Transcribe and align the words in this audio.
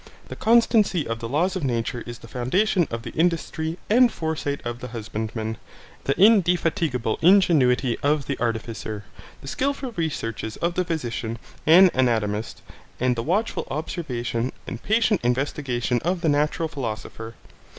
The 0.29 0.35
constancy 0.35 1.07
of 1.07 1.19
the 1.19 1.29
laws 1.29 1.55
of 1.55 1.63
nature 1.63 2.01
is 2.07 2.17
the 2.17 2.27
foundation 2.27 2.87
of 2.89 3.03
the 3.03 3.11
industry 3.11 3.77
and 3.87 4.11
foresight 4.11 4.59
of 4.65 4.79
the 4.79 4.87
husbandman, 4.87 5.57
the 6.05 6.19
indefatigable 6.19 7.19
ingenuity 7.21 7.99
of 8.01 8.25
the 8.25 8.35
artificer, 8.39 9.03
the 9.41 9.47
skilful 9.47 9.91
researches 9.91 10.57
of 10.57 10.73
the 10.73 10.85
physician 10.85 11.37
and 11.67 11.91
anatomist, 11.93 12.63
and 12.99 13.15
the 13.15 13.21
watchful 13.21 13.67
observation 13.69 14.51
and 14.65 14.81
patient 14.81 15.21
investigation 15.23 15.99
of 16.03 16.21
the 16.21 16.29
natural 16.29 16.67
philosopher. 16.67 17.35